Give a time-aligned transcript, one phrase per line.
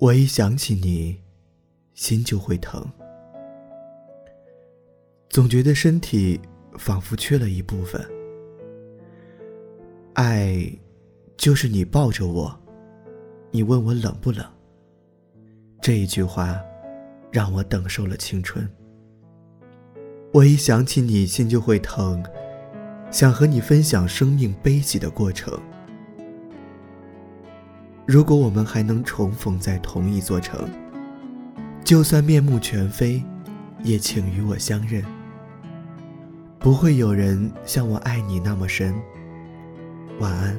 [0.00, 1.14] 我一想起你，
[1.92, 2.90] 心就会疼，
[5.28, 6.40] 总觉得身体
[6.78, 8.02] 仿佛缺了一部分。
[10.14, 10.66] 爱，
[11.36, 12.58] 就是你抱着我，
[13.50, 14.42] 你问我冷不冷。
[15.82, 16.58] 这一句话，
[17.30, 18.66] 让我等受了青春。
[20.32, 22.24] 我一想起你，心就会疼，
[23.10, 25.60] 想和你分享生命悲喜的过程。
[28.10, 30.68] 如果我们还能重逢在同一座城，
[31.84, 33.22] 就算面目全非，
[33.84, 35.00] 也请与我相认。
[36.58, 38.92] 不会有人像我爱你那么深。
[40.18, 40.58] 晚安。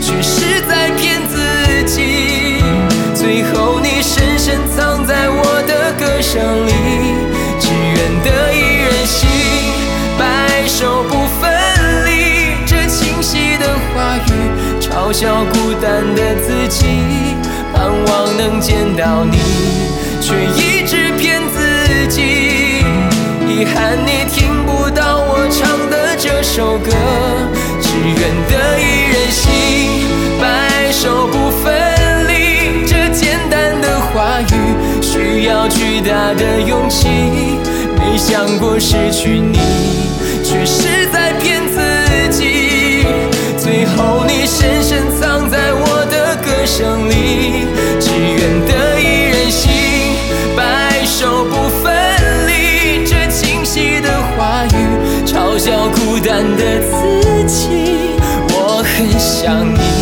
[0.00, 2.62] 却是在骗自己，
[3.14, 6.70] 最后你深深藏在我的歌声里。
[7.60, 9.28] 只愿得一人心，
[10.18, 11.52] 白首不分
[12.06, 12.56] 离。
[12.66, 14.28] 这清晰的话语，
[14.80, 16.86] 嘲笑孤单的自己。
[17.72, 19.38] 盼望能见到你，
[20.20, 22.84] 却一直骗自己。
[23.48, 26.90] 遗憾你听不到我唱的这首歌，
[36.34, 37.08] 的勇气
[37.98, 39.58] 没想过失去你
[40.44, 43.06] 却是在骗自己。
[43.56, 47.66] 最后你深深藏在我的歌声里
[48.00, 49.70] 只愿得一人心
[50.56, 51.92] 白首不分
[52.46, 57.68] 离这清晰的话语嘲笑孤单的自己。
[58.52, 59.99] 我很想你。